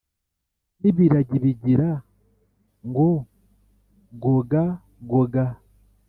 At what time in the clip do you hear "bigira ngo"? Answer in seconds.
1.43-3.09